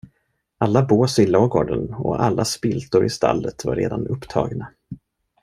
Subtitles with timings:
[0.57, 4.71] Alla bås i lagården och alla spiltor i stallet var redan upptagna.